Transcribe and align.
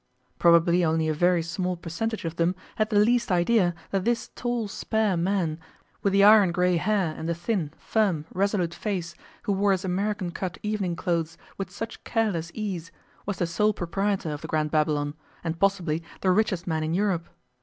Probably 0.39 0.83
only 0.83 1.07
a 1.07 1.13
very 1.13 1.43
small 1.43 1.77
percentage 1.77 2.25
of 2.25 2.37
them 2.37 2.55
had 2.77 2.89
the 2.89 2.97
least 2.97 3.31
idea 3.31 3.75
that 3.91 4.03
this 4.03 4.29
tall 4.33 4.67
spare 4.67 5.15
man, 5.15 5.59
with 6.01 6.11
the 6.11 6.23
iron 6.23 6.51
grey 6.51 6.77
hair 6.77 7.13
and 7.15 7.29
the 7.29 7.35
thin, 7.35 7.71
firm, 7.77 8.25
resolute 8.33 8.73
face, 8.73 9.13
who 9.43 9.53
wore 9.53 9.73
his 9.73 9.85
American 9.85 10.31
cut 10.31 10.57
evening 10.63 10.95
clothes 10.95 11.37
with 11.55 11.69
such 11.69 12.03
careless 12.03 12.49
ease, 12.55 12.91
was 13.27 13.37
the 13.37 13.45
sole 13.45 13.73
proprietor 13.73 14.31
of 14.31 14.41
the 14.41 14.47
Grand 14.47 14.71
Babylon, 14.71 15.13
and 15.43 15.59
possibly 15.59 16.01
the 16.21 16.31
richest 16.31 16.65
man 16.65 16.81
in 16.83 16.95
Europe. 16.95 17.29